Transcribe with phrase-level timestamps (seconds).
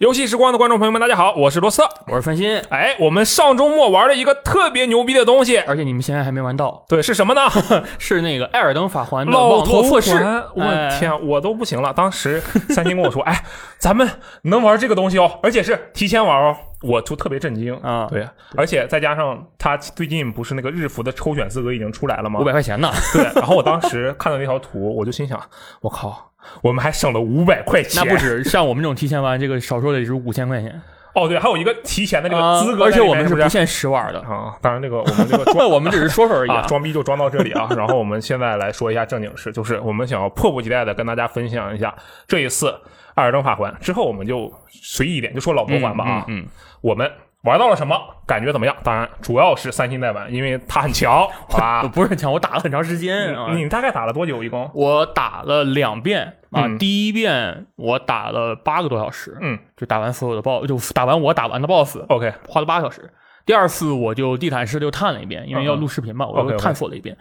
[0.00, 1.82] 游戏时光的观众朋友们，大家好，我是罗斯。
[2.06, 7.42] 我是范鑫，哎，我们上周末玩了一个特别牛逼的东西，而且你们现在还没玩到，对，是什么呢？
[8.00, 10.14] 是那个《艾尔登法环》的老网络头测试。
[10.54, 11.92] 我哎天，我都不行了。
[11.92, 12.40] 当时
[12.70, 13.44] 三星跟我说，哎，
[13.76, 14.08] 咱们
[14.44, 18.26] 能玩这个东西哦，而且是提前玩哦，我就特别震惊啊对，
[18.56, 22.44] 而且再加上他最近不是那个日服的抽选资格已经出来了吗五？
[22.44, 25.38] 百块钱呢，对，然后我当时看到那条图，我就心想，
[25.82, 26.29] 我靠，
[26.62, 28.42] 我们还省了五百块钱，那不止。
[28.44, 30.80] 像我们这种提前玩，这个少说的也是五千块钱
[31.12, 36.66] 哦，对，还有一个提前的这个啊资格而且我们是不限时玩的，啊，当然这个我们这个装 我们只是说说而已啊，啊。
[36.68, 37.68] 装逼就装到这里啊。
[37.76, 41.92] 然后我们现在来说一下正经事，就是我们想要迫不及待的跟大家分享一下
[42.28, 42.68] 这一次
[43.16, 46.24] 《艾尔登法环》之后，我们就随意一点，就说老头环吧啊。
[46.28, 46.46] 嗯，嗯
[46.80, 47.10] 我们
[47.42, 47.96] 玩到了什么？
[48.26, 48.76] 感觉怎么样？
[48.84, 51.82] 当然，主要是三星在玩，因为它很强 我啊。
[51.92, 53.52] 不是很强，我打了很长时间啊。
[53.54, 54.42] 你大概打了多久？
[54.44, 54.70] 一共？
[54.74, 63.10] 我打了两遍啊，嗯第一遍我打了八个多小时，嗯就打完所有的 BOSS，就打完我打完的 BOSS，，OK，花了八个小时。
[63.46, 67.16] 第二次我就地毯式就探了一遍，因为要录视频嘛，我又探索了一遍。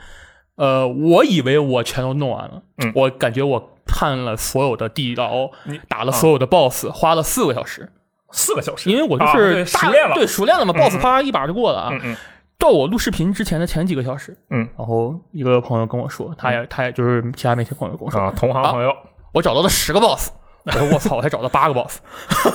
[0.57, 5.49] 呃，我以为我全都弄完了，嗯我感觉我探了所有的地牢，
[5.87, 7.89] 打了所有的 BOSS，、花了四个小时，
[8.31, 11.89] 四个小时，因为我就是大、熟练了对熟练了嘛、嗯 b o s s 啪一把就过了啊。
[11.91, 12.15] 嗯嗯
[12.57, 18.93] 到我录视频之前的前几个小时，嗯然后一个朋友跟我说，他也他也就是其他媒体朋友跟我说，啊，同行朋友，
[19.33, 20.31] 我找到了十个 BOSS，
[20.67, 21.99] 我说我操，我才找到八个 BOSS，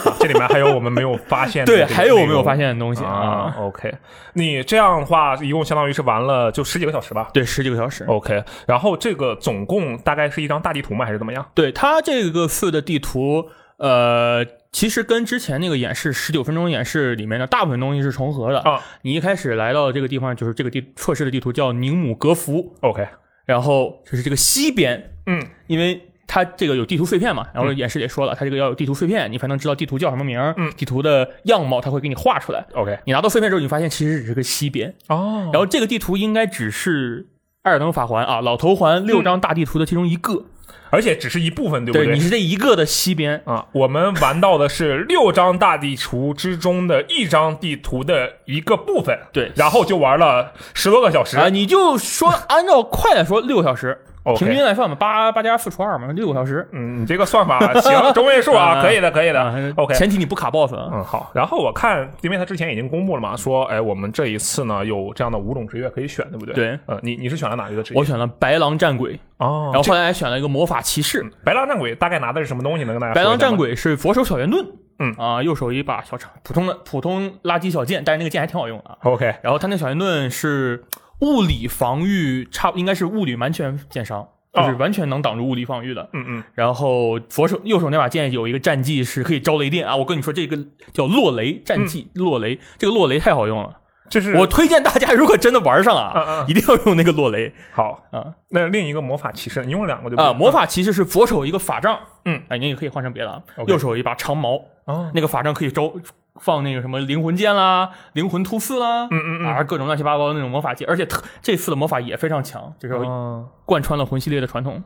[0.06, 3.95] 啊这里面还有我们没有发现的对，还有我没有发现的东西啊啊？？OK，
[4.34, 7.30] 你这样的话，一共相当于是玩了就十几个小时吧？
[7.33, 8.05] 对，十几个小时。
[8.05, 11.06] OK，然后这个总共大概是一张大地图吗？
[11.06, 11.45] 还是怎么样？
[11.55, 13.47] 对它这个次的地图，
[13.78, 18.58] 呃，其实跟之前那个演示十九分钟演示里面的大部分东西是重合的。
[18.58, 18.83] 啊。
[19.03, 23.06] 你一开始来到这个地方，就是这个地测试的地图叫宁姆格福，，OK，
[23.47, 25.41] 然后就是这个西边，嗯。
[25.69, 30.72] 因为它这个有地图碎片嘛，然后演示也说了，它这个要有地图碎片，你才能知道地图叫什么名儿，嗯。
[30.77, 32.67] 地图的样貌它会给你画出来。
[32.75, 35.50] ，OK，你拿到碎片之后，你发现其实只是个西边，哦。
[35.52, 37.28] 然后这个地图应该只是
[37.62, 40.46] 艾尔登法环啊，老头环六张大地图的其中一个，
[40.91, 43.42] 而且只是一部分，对不对，你是这一个的西边。
[43.45, 49.51] 啊，我们玩到的是六张大地图之中的一张地图的一个部分，对。
[49.57, 51.36] 然后就玩了十多个小时。
[51.36, 54.05] 啊，你就说按照快点说六个小时，
[54.36, 56.67] 平均来算吧，八八加四除二嘛，六个小时。
[56.73, 59.95] 嗯，你这个算法 行，中位数啊，啊可以的，可以的啊，OK。
[59.95, 60.90] 前提你不卡 BOSS 啊。
[60.92, 61.30] 嗯，好。
[61.35, 66.55] 然后我看，因为他之前已经公布了嘛，说，哎，我们这一次呢有这样的五种职业可以选，对不对？
[66.55, 66.79] 对。
[66.86, 68.01] 呃，你你是选了哪一个职业？
[68.01, 71.24] 我选了白狼战鬼，哦，然后后来还选了一个魔法骑士。
[71.45, 72.85] 白狼战鬼大概拿的是什么东西？
[72.85, 74.67] 能跟大家白狼战鬼是左手小圆盾，
[74.98, 78.96] 嗯啊，右手一把小长普通的普通垃圾小剑，但是那个剑还挺好用的啊。
[79.02, 80.85] OK，然后他那小圆盾是
[81.20, 86.08] 物理防御，差应该是物理完全减伤，就是哦完全能挡住物理防御的。
[86.13, 89.97] 嗯嗯，然后左手右手那把剑有一个战技是可以招雷电啊！
[89.97, 90.58] 我跟你说，这个
[90.92, 93.79] 叫落雷战技，落雷这个落雷太好用了。
[94.11, 98.05] 这是我推荐大家，如果真的玩上啊，一定要用那个落雷好。
[98.11, 100.27] 啊那另一个魔法骑士，你用了两个对不对？
[100.27, 100.33] 啊！
[100.33, 103.42] 魔法骑士是左手一个法杖，嗯，哎，你也可以换成别的啊。
[103.67, 105.91] 右手一把长矛，哦，那个法杖可以招
[106.40, 114.83] 放那个什么灵魂剑啦、灵魂突刺啦，嗯嗯嗯啊，各种乱七八糟的那种魔法技，而且特这次的魔法也非常强，就是哦贯穿了魂系列的传统。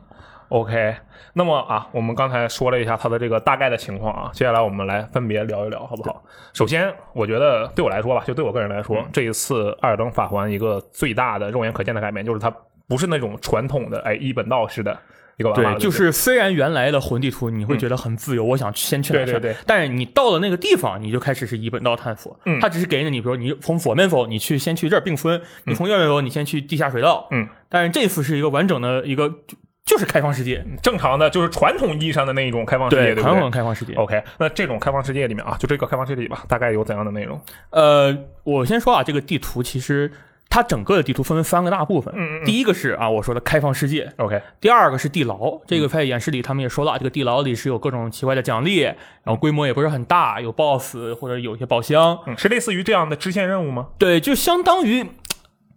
[0.49, 0.95] OK，
[1.33, 6.23] 那么啊，我们刚才说了一下它的这个大概的情况啊，接下来我们来分别聊一聊，好不好？
[6.53, 12.51] 首先，我觉得对我来说吧，就对我个人来说，这一次《艾尔登法环》一个最大的肉眼可见的改变，就是它
[12.87, 14.97] 不是那种传统的哎一本道式的
[15.39, 22.37] 一个玩法就是虽然原来的魂地图你会觉得很自由，我想先去哪去哪对对对但是你到了那个地方，你就开始是一本道探索。
[22.45, 27.27] 嗯它只是给了你，比如你从左面走，你去先去这儿并村；你从右面走，你先去地下水道。
[27.31, 33.93] 嗯，但是这次是一个完整的一个，就就是开放世界，正常的，就是传统意义上的那一种开放世界，对不传统开放世界。
[33.95, 37.41] ？OK，那这种开放世界里面啊，就这个开放世界里吧，大概有怎样的内容？
[37.71, 40.11] 呃，我先说啊，这个地图其实
[40.49, 42.11] 它整个的地图分为三个大部分。
[42.17, 42.45] 嗯嗯嗯。
[42.45, 48.95] 第一个是啊，我说的开放世界，OK，第二个是地牢，这个在演示里他们也说了，这个地牢里是有各种奇怪的奖励，然
[49.25, 53.89] 后规模也不是很大，有 BOSS 或者有一些宝箱，嗯，是类似于这样的支线任务吗？
[53.99, 55.05] 对，就相当于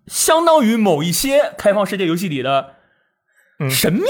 [0.06, 2.74] 相当于某一些开放世界游戏里的嗯
[3.70, 4.04] 神庙，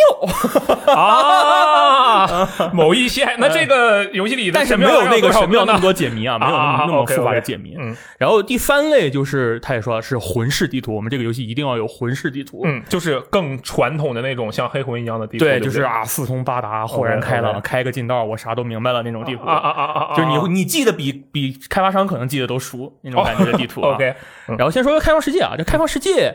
[0.94, 7.75] 啊， 某一些，那这个游戏里的但是没有那个神庙那么多解谜啊，没有那么啊那么复杂的解谜。
[7.78, 7.96] 嗯。
[8.19, 12.62] 然后第三类就是他也说了是魂式地图，我们这个游戏一定要有魂式地图。
[12.64, 19.44] 嗯，就是更传统的那种像黑魂一样的地图，对，就是啊，四通八达，豁然开朗开个近道，我啥都明白了那种地图。
[19.44, 23.94] 啊啊啊就是你会你记得比比开发商可能记得都熟那种感觉的地图、啊。
[23.96, 24.14] OK，
[24.46, 26.34] 然后先说开放世界啊，这开放世界，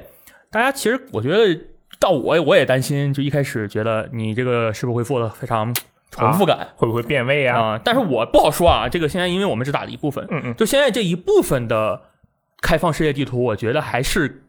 [0.52, 1.60] 大家其实我觉得
[2.00, 5.74] 到我我也担心，就一开始觉得你这个是不是会做的非常
[6.12, 7.60] 重复感会不会变味啊？
[7.60, 12.02] 啊、但是我不好说啊，这个现在因为我们只打了一部分，嗯嗯就现在这一部分的
[12.62, 14.44] 开放世界地图，我觉得还是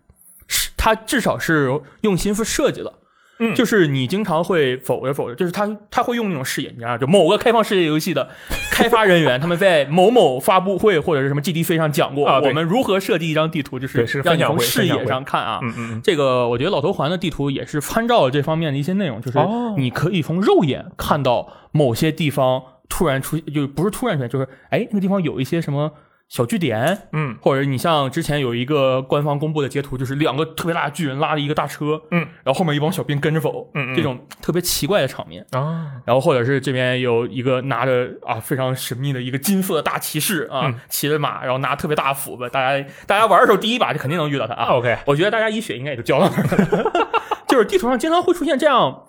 [0.47, 2.93] 是它至少是用心思设计的。
[3.38, 3.55] 嗯。
[3.55, 8.29] 就是你经常会否着否着，就是他他会用那种视野，你知道，就某个开放世界游戏的
[8.70, 15.61] 开发人员，他们在某某发布会或者是什么 GDC 上讲过，啊我们如何设计一张地图，就是让你从视野上看啊。
[15.62, 19.75] 嗯嗯嗯，这个我觉得老头环的地图也是参照了这方面的一些内容，就是哦。
[19.76, 25.93] 你可以从肉眼看到某些地方突然出，就不是突然出现，就是哎那个地方有一些什么
[26.29, 33.97] 小据点，嗯，或者你像之前有一个官方公布的截图，就是两个特别大的巨人拉着一个大车，嗯，然后后面一帮小兵跟着走，嗯嗯。
[33.97, 35.45] 这种特别奇怪的场面。
[35.53, 40.75] 啊，然后或者是这边有一个拿着啊非常神秘的一个金色的大骑士啊，嗯。
[40.89, 44.67] 骑着马，然后拿特别大的斧子，大家大家玩的时候第一把就肯定能遇到他啊。
[44.75, 47.09] OK，我觉得大家一血应该也就交到那儿了，
[47.49, 49.05] 就是地图上经常会出现这样，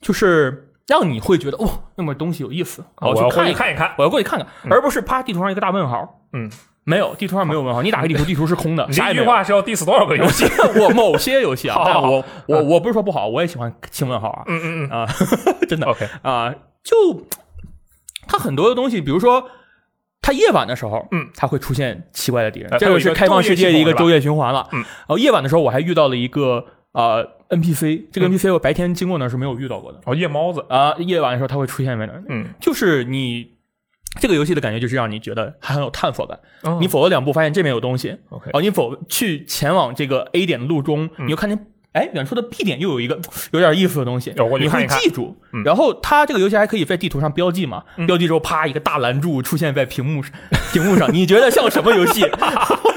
[0.00, 3.94] 就是让你会觉得哇、那么东西有意思，我要过去看一看。
[3.96, 6.20] 我要过去看看，而不是啪地图上一个大问号。
[6.32, 6.50] 嗯，
[6.84, 7.80] 没有，地图上没有问号。
[7.80, 8.86] 你打开地图，地图是空的。
[8.92, 10.44] 这句话是要 diss 多少个游戏？
[10.80, 15.08] 我某些游戏啊，我我我不是说不好，我也喜欢清问号啊嗯嗯嗯啊，
[15.68, 17.26] 真的，OK，啊，就
[18.26, 19.48] 它很多的东西，比如说
[20.20, 24.68] 它夜晚的时候，嗯，它会出现奇怪的敌人呃，这它有一个个是开放世界的一个昼昼夜循环了。
[24.72, 33.52] 嗯，然后夜晚的时候，我还遇到了一个呃 NPC，这个嗯 NPC 我白天经过那儿是没有遇到过的哦，夜猫子，啊，夜晚的时候它会出现在那儿，嗯，就是你。
[34.20, 36.38] 这个游戏的感觉就是让你觉得还很有探索感。
[36.62, 43.18] 哦你走了两步，发现这边有东西，OK，哦你走去前往这个 A 点的路中，嗯你就看见，哎，远处的 B 点又有一个
[43.50, 45.64] 有点意思的东西，你会记住嗯。
[45.64, 47.82] 然后它这个游戏还可以在地图上标记嘛？
[47.96, 50.22] 嗯标记之后，啪，一个大蓝柱出现在屏幕
[50.72, 52.22] 屏幕上，你觉得像什么游戏？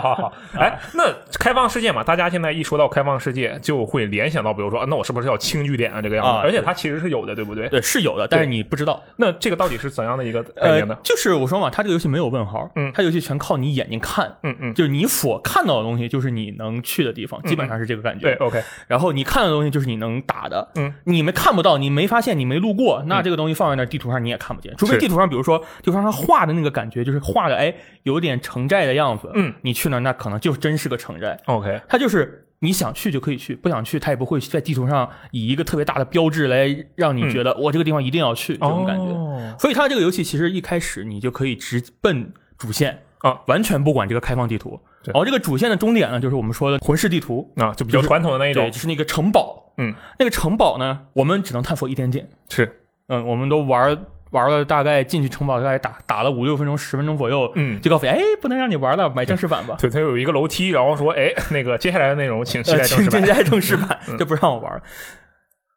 [0.00, 1.04] 好好，哎，那
[1.38, 6.00] 开放世界嘛，大家现在一说到开放世界，就会联想到，比如说，啊那我是不是要轻据点啊？
[6.00, 7.68] 这个样子，啊而且它其实是有的，对不对？
[7.68, 9.02] 对，是有的，但是你不知道。
[9.16, 12.90] 那这个到底是怎样的一个概呃念呢？，就是我说嘛，它这个游戏没有问号，嗯。
[12.94, 18.26] 它游戏全靠你眼睛看，嗯嗯，就是你所看到的东西就是你能去的地方，基本上是这个感觉。
[18.26, 47.52] 对，OK，然后你看的东西就是你能打的，嗯，你们看不到，你没发现，你没路过，那这个东西放在那儿，地图上你也看不见，除非地图上，比如说地图上它画的那个感觉，就是画的哎有点城寨的样子，嗯，你去那儿那可能就真是个城寨，OK，它就是你想去就可以去，不想去它也不会在地图上以一个特别大的标志来让你觉得我这个地方一定要去这种感觉，哦所以它这个游戏其实一开始你就可以直奔主线啊，完全不管这个开放地图，然后这个主线的终点呢，就是我们说的魂师地图。
[47.56, 49.72] 啊，就比较传统的那一种对，种，就是那个城堡。
[49.78, 52.28] 嗯，那个城堡呢，我们只能探索一点点。
[52.48, 53.96] 是，嗯，我们都玩
[54.32, 57.80] 玩了大概进去城堡大概打打了五六分钟、十分钟左右，嗯。
[57.80, 59.76] 就告诉你，哎，不能让你玩了，买正式版吧。
[59.78, 63.22] 对，它有一个楼梯，然后说，哎，那个接下来的内容请期呃，待正式版。
[63.22, 64.82] 请加正式版，嗯就不让我玩。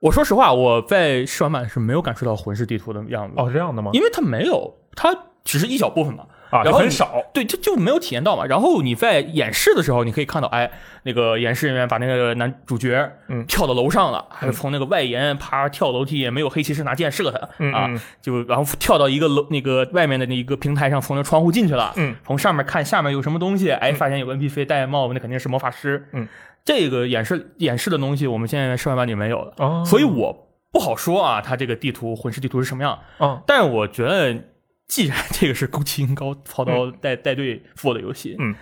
[0.02, 3.92] 我说实话，我在试玩版是没有感受到魂师地图的样子，哦，这样的吗？
[3.94, 6.26] 因为它没有，它只是一小部分嘛。
[6.56, 7.22] 啊，然后很少。
[7.34, 8.46] 对，这就没有体验到嘛。
[8.46, 10.70] 然后你在演示的时候，你可以看到，哎，
[11.04, 17.90] 那个演示人员把那个男主角，嗯跳到楼上了，还是从那个外沿爬跳楼梯，也没有黑骑士拿剑射他，啊，
[18.22, 26.28] 就然后跳到一个楼那个外面的那一个平台上，从那窗户进去了，嗯，从上面看下面有什么东西，哎，发现有个 NPC 戴帽子，那肯定是魔法师，嗯，
[26.64, 34.36] 这个演示演示的东西，我们现在试玩版里没有了，哦，所以我不好说啊，它这个地图魂师地图是什么样，嗯，但是我觉得，
[34.88, 38.56] 既然这个是宫崎英高操刀带、带队做的游戏，嗯，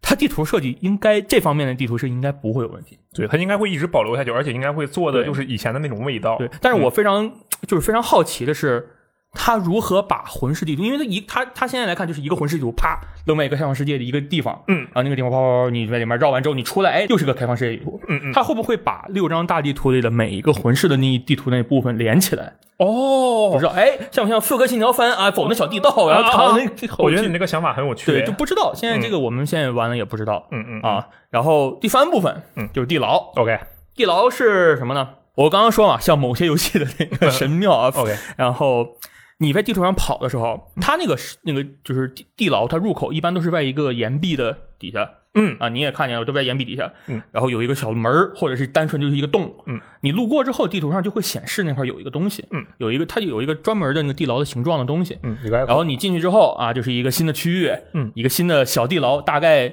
[0.00, 2.98] 它地图设计应该这方面的地图是应该不会有问题。
[3.12, 6.38] 对，它应该会一直保留下去，而且应该会做的对就是以前的那种味道。
[6.38, 7.30] 对，但是我非常、
[7.66, 8.88] 就是非常好奇的是，
[9.36, 18.00] 它如何把魂师地图，因为他一他他现在来看就是一个魂师地图，啪扔在一个开放世界的一个地方，嗯然后那个地方啪啪啪，你在里面绕完之后，你出来，哎，又是个开放世界地图。
[18.08, 22.54] 嗯嗯，他会不会把六张大地图里的每一个魂师的那一地图那一部分连起来？
[22.78, 28.12] 哦不哦知，道，哎，像不像《刺客信条翻》啊，走那小地道，然后藏那个我觉得你那个想法很有趣。
[28.12, 28.72] 对，就不知道。
[28.74, 31.06] 现在这个我们现在玩的也不知道、嗯嗯啊。
[31.30, 33.16] 然后第三部分，嗯就是地牢。
[33.36, 33.58] ，OK
[33.94, 35.08] 地牢是什么呢？
[35.36, 37.90] 我刚刚说嘛，像某些游戏的那个神庙啊。
[37.96, 38.86] OK，然后
[39.38, 45.10] 你在地图上跑的时候，它那个是那个就是地地牢，它入口一般都是在一个岩壁的底下。
[45.38, 46.90] 嗯啊，你也看见了，都在岩壁底下。
[47.08, 49.54] 嗯，然后有一个小门儿或者是单纯就是一个洞。
[49.66, 52.42] 嗯，你路过之后，地图上就会显示那块有一个东西。
[52.52, 55.18] 嗯，有一个它有一个专门的那个地牢的形状的东西。
[55.22, 59.70] 嗯，然后你进去之后啊，就是一个新的区域，嗯，一个新的小地牢，大概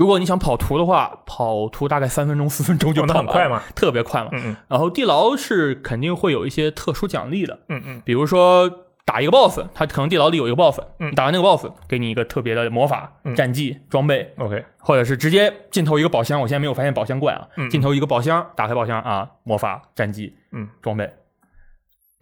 [0.00, 4.30] 如果你想跑图的话，跑图大概三分钟、四分钟就跑完很快嘛，特别快嘛。
[4.32, 4.56] 嗯嗯。
[4.66, 8.02] 然后地牢是肯定会有一些特殊奖励的，嗯嗯。
[8.02, 8.66] 比如说
[9.04, 11.14] 打一个 BOSS，它可能地牢里有一个 BOSS，嗯。
[11.14, 13.36] 打完那个 BOSS，给你一个特别的魔法、嗯。
[13.36, 17.68] 战绩、装备，，OK，或者是直接尽头一个宝箱，我现在没有发现宝箱怪啊，嗯。
[17.68, 21.10] 尽头一个宝箱，打开宝箱啊，魔法、战绩、嗯，装备。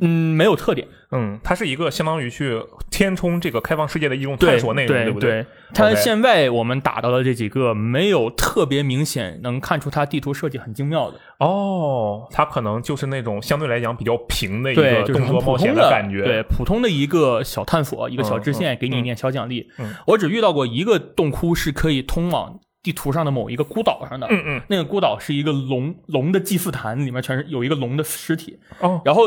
[0.00, 0.86] 嗯，没有特点。
[1.10, 5.44] 嗯，它是一个相当于去填充这个开放世界的一种探索内容，对不对？
[5.74, 16.22] 它现在我们打到的这几个没有特别明显能看出它地图设计很精妙的，哦，它可能就是那种相对来讲比较平的一，个就动作冒险的感觉。
[16.22, 19.66] 对，普通的一个小探索，一个小支线，给你一点小奖励。
[19.78, 19.94] 嗯。
[20.06, 29.24] 我只遇到过一个洞窟是可以通往地图上的某一个孤岛上的，嗯嗯，那个孤岛是一个龙龙的祭祀坛，里面全是有一个龙的尸体，哦，然后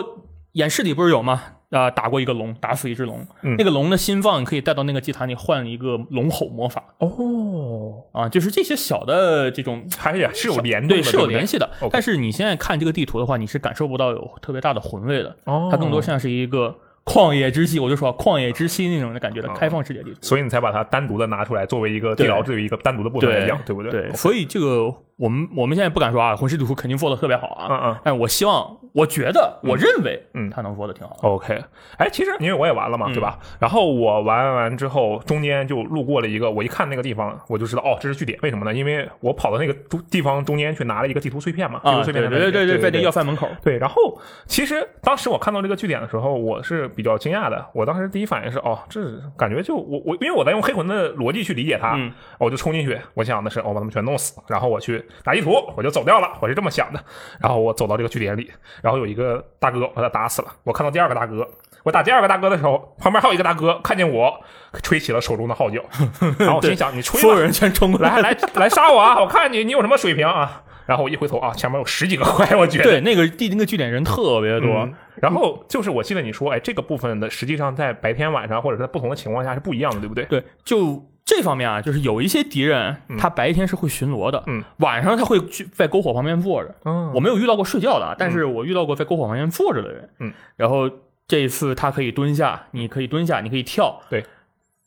[0.54, 1.42] 演示里不是有吗？
[1.72, 3.56] 啊、打过一个龙，打死一只龙，嗯。
[3.58, 6.84] 那个龙的心脏你可以带到那个祭坛里换一个龙吼魔法。
[6.98, 11.70] 哦，啊，就是这些小的这种还也是有 联动对的，是有联系的。
[11.90, 20.18] 但是你现在看这个地图的话，你是感受不到有特别大的魂味的，哦，它更多像是一个旷野之息，我就说旷野之息那种的感觉的哦开放世界地图。
[20.20, 23.74] 所以你才把它单独的拿出来，作为一个地对牢，作为一个单独的部分来对讲，对。
[23.74, 23.90] 不对？
[23.90, 31.30] 对，所以这个我们我们现在不敢说啊，魂师地图肯定做的特别好啊，嗯嗯但我希望，我觉得，我认为，嗯他能做的挺好的。
[31.30, 31.64] OK，
[31.98, 33.38] 哎，其实因为我也玩了嘛，嗯对吧？
[33.60, 38.40] 然后我玩完之后，中间就路过了一个，我一看那个地方，我就知道哦，这是据点。
[38.42, 38.74] 为什么呢？
[38.74, 47.64] 因为我跑到那个中地方中间去拿了一个地图碎片嘛，地啊，图碎片对对对对在那要饭门口，对，然后其实当时我看到这个据点的时候，我是比较惊讶的。
[47.76, 49.00] 我当时第一反应是，哦，这
[49.38, 57.04] 感觉就我我，因为我在用黑魂的逻辑去理解它，嗯我就冲进去，我想的是，哦我把他们全弄死，然后我去打地图，我就走掉了，我是这么想的。
[57.40, 58.52] 然后我走到这个据点里，
[58.82, 60.48] 然后有一个大哥把他打死了。
[60.64, 61.48] 我看到第二个大哥，
[61.84, 64.40] 我打第二个大哥的时候，旁边还有一个大哥看见我，
[64.84, 65.84] 吹起了手中的号角，
[66.40, 69.20] 然后我心想，你吹吧所有，人全冲过来来 来杀我啊！
[69.20, 70.64] 我看你你有什么水平啊？
[70.88, 80.26] 然后我一回头啊，前面有十几个怪，我觉得对，那个地那个据点人特别多嗯，然后就是我记得你说，哎，这个部分的实际上在白天、晚上或者是在不同的情况下是不一样的，对不对？
[80.26, 81.02] 对，就
[81.34, 86.76] 这方面啊，就是有一些敌人，他白天是会巡逻的，嗯，晚上他会去在篝火旁边坐着。
[86.84, 90.90] 嗯我没有遇到过睡觉的啊，但是我遇到过在篝火旁边坐着的人，嗯，然后
[91.26, 94.26] 这一次他可以蹲下，你可以蹲下，你可以跳，对。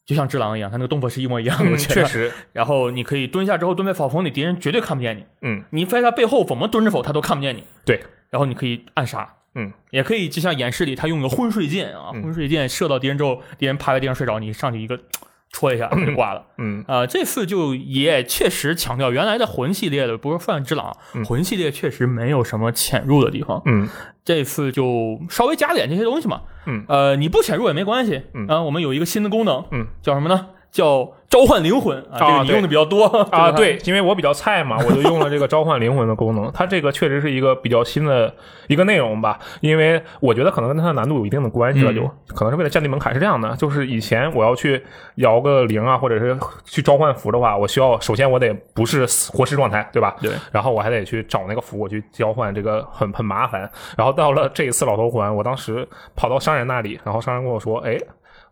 [0.06, 2.04] 就像只狼一样，他那个动作是一模一样的，我嗯，觉得确。
[2.04, 5.24] 实，然后你可以蹲下之后蹲在草丛里，敌人绝对看不见你。
[5.40, 7.64] 嗯，你在他背后怎么蹲着否，他都看不见你。
[7.86, 8.02] 对。
[8.28, 15.00] 然后你可以暗杀，嗯，也可以就像演示里他用个昏睡箭啊，嗯昏睡箭射到敌人之后，敌人趴在地上睡着，你上去一个
[15.54, 16.44] 戳一下就挂了。
[16.58, 23.62] 嗯啊、这次就也确实强调，原来的魂系列的不是泛之狼，嗯魂系列确实没有什么潜入的地方。
[23.66, 23.88] 嗯
[24.24, 26.40] 这次就稍微加点这些东西嘛。
[26.66, 28.22] 嗯，呃，你不潜入也没关系。
[28.32, 30.48] 嗯啊，我们有一个新的功能，嗯，叫什么呢？
[30.74, 36.50] 叫召唤灵魂啊，这个你用的比较多啊，这 个对，因为我比较菜嘛，我就用了这个召唤灵魂的功能。
[36.52, 38.32] 它这个确实是一个比较新的
[38.66, 43.14] 一个内容吧，因为我觉得可能跟它的难度有一定的关系了，嗯就可能是为了降低门槛。
[43.14, 44.84] 是这样的，就是以前我要去
[45.16, 50.16] 摇个铃啊，或者是去召唤符的话，我需要首先我得不是死活尸状态，对吧？
[50.20, 50.32] 对。
[50.50, 53.70] 然后我还得去找那个符，我去交换，这个很很麻烦。
[53.96, 57.96] 然后到了这一次老头环，我当时跑到商人那里，然后商人跟我说：“哎，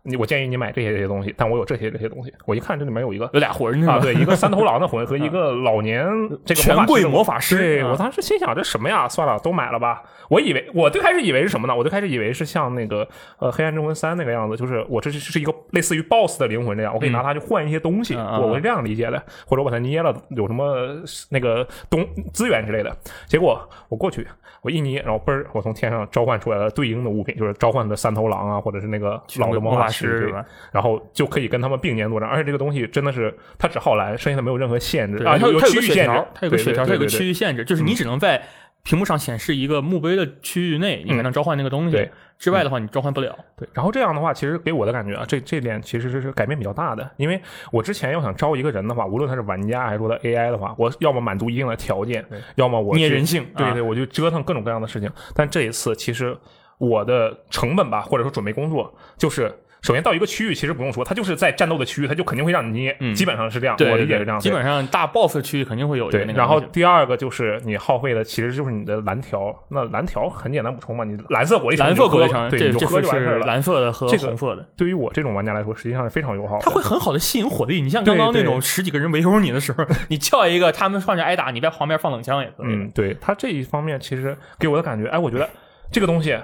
[0.03, 3.93] 你我建议你买这些这些东西，但我有这些这些东西。”我一看这里面有一个有俩魂是吧？
[3.93, 6.05] 啊，对，一个三头狼的魂和 一个老年
[6.45, 9.07] 这个权贵魔魔法师我当时心想，这什么呀？
[9.07, 10.03] 算了，都买了吧。
[10.29, 11.75] 我以为我最开始以为是什么呢？
[11.75, 13.07] 我最开始以为是像那个
[13.39, 18.15] 呃《黑暗之魂三》那个样子，就是我这是是一个类似于 BOSS 的灵魂这样，我可以拿它去换一些东西。
[18.15, 22.93] 我我是这样理解的，或者我把它捏了，有什么那个东资源之类的。
[23.27, 24.27] 结果我过去，
[24.63, 30.43] 我一捏，然后嘣儿，我从天上召唤出来了对应的物品，就是召唤的三头狼啊，或者是那个狼的魔法师对吧？
[30.71, 38.41] 然后就可以跟他们并肩作战，而且这个东西真的是它只耗蓝，剩下的没有任何限制啊，对它有区域限制它有个血条，它有个区域限制，就是你只能在
[38.83, 42.11] 屏幕上显示一个墓碑的区域内，你才能召唤那个东西对。
[42.37, 43.33] 之外的话，你召唤不了。
[43.55, 47.09] 对，然后这样的话，其实给我的感觉啊，这这点其实是是改变比较大的。
[47.15, 52.25] 因为我之前要想招一个人的话，无论他是玩家还是说的 AI 的话，我要么满足一定的条件，
[52.55, 55.09] 要么我捏人性啊对对，我就折腾各种各样的事情。
[55.33, 56.37] 但这一次，其实
[56.77, 59.49] 我的成本吧，或者说准备工作，就是
[59.83, 64.39] 首先到一个区域，其实不用说，它就是在战斗的区域，它就肯定会让你捏，嗯基本上是这样，对，我理解是这样。
[64.39, 73.45] 基本上大 boss 区域肯定会有一个那，个然后第二个就是你耗费的其实就是你的蓝条，那蓝条很简单补充嘛，你蓝色果粒橙蓝色果粒橙，对，你就是喝就完事儿了。
[73.45, 76.63] 蓝色的和红色的，对于我这种玩家来说，实际上是非常友好的。
[76.63, 77.81] 它会很好的吸引火力。
[77.81, 82.67] 你像刚刚那种十几个人围殴你的时候，你叫一个，他们上去挨打，你在旁边放冷枪也可以。
[82.67, 85.49] 嗯，对他这一方面其实给我的感觉，哎，我觉得
[85.91, 86.37] 这个东西。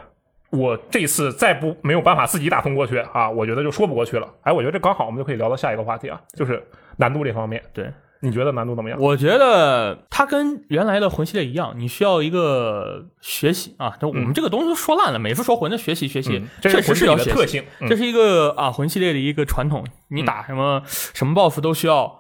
[0.52, 4.28] 我这次再不没有办法自己打通过去啊，我觉得就说不过去了。
[4.42, 6.64] 哎，我觉得这刚好，我们就可以聊到下一个话题啊，就是
[6.98, 7.62] 难度这方面。
[7.74, 7.92] 对，
[8.22, 9.00] 你觉得难度怎么样？
[9.00, 13.96] 我觉得它跟原来的魂系列一样，你需要一个学习啊。
[14.02, 17.64] 就我们这个东西都说烂了，每次说魂的学习学习确实是要学习里的特性。
[17.80, 19.86] 嗯这是一个啊魂系列的一个传统。
[20.08, 22.19] 你打什么什么 BOSS 都需要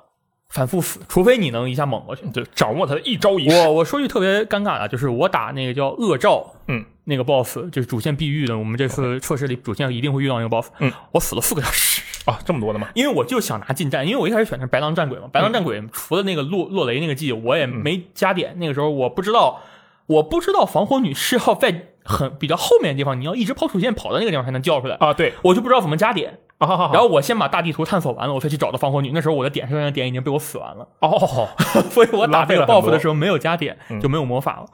[0.50, 2.28] 反复死，除非你能一下猛过去。
[2.32, 3.56] 就掌握他的一招一式。
[3.56, 12.88] 我我说句特别尴尬的，就是我打那个叫恶兆，嗯，那个 boss 就是主线必遇的，我们这次测试里主线一定会遇到那个 boss，嗯，我死了四个小时，啊，这么多的吗？
[12.96, 19.62] 因为我就想拿近战，因为我一开始选的是白狼战鬼嘛，白狼战鬼除了那个落落雷那个技，我也没加点，那个时候我不知道，
[20.08, 30.88] 我不知道防火女是要在很比较后面的地方，你要一直跑主线跑到那个地方才能叫出来，啊，对，我就不知道怎么加点，啊，好好好然后我先把大地图探索完了，我才去找到防火女，那时候我的点上的点已经被我死完了。
[31.02, 31.48] 哦，
[31.92, 34.66] 所以我打这个 BOSS 的时候没有加点，嗯就没有魔法了。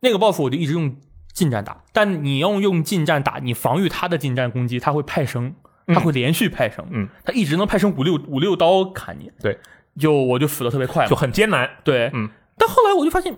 [0.00, 0.96] 那个 BOSS 我就一直用
[1.32, 5.52] 近战打，但你用用近战打，你防御他的近战攻击，他会派生，
[5.88, 9.58] 他会连续派生，嗯，他一直能派生五六五六刀砍你，对，
[9.98, 12.30] 就我就死的特别快就，很艰难对，嗯。
[12.56, 13.36] 但后来我就发现，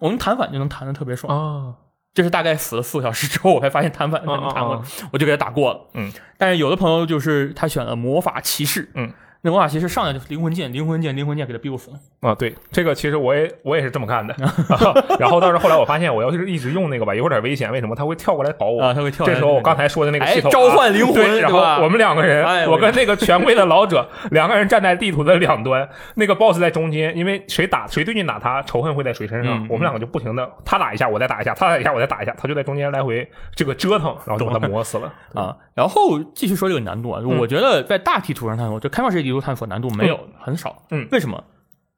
[0.00, 1.74] 我们弹反就能弹的特别爽，啊。
[2.12, 5.80] 这是大概死了四个小时之后，我才发现弹反能弹过啊啊，我就给他打过了。
[5.94, 11.90] 嗯，但是有的朋友就是他选了魔法骑士，嗯，那魔法骑士上来就是灵魂剑，灵魂剑，灵魂剑给他 biu 死。
[12.20, 14.34] 啊，对，这个其实我也我也是这么干的，
[15.18, 17.94] 然后但是后来我发现我要是一直用那个吧，有点危险，为什么？
[17.94, 19.32] 他会跳过来搞我啊，他会跳来。
[19.32, 35.10] 这时候我刚才说的那个哎系统、啊召唤灵魂对，对然后我们两个人，哎我跟那个权贵的老者 两个人站在地图的两端，那个 boss 在中间，因为谁打谁最近打他，仇恨会在谁身上，嗯我们两个就不停的他打一下，我再打一下，他打一下，我再打一下，他就在中间来回这个折腾，然后就把他磨死了。
[35.34, 40.82] 啊，然后继续说这个难度啊，嗯我觉得在大地图上探索，就开放世界地图探索难度没有很少。
[40.90, 41.42] 嗯为什么？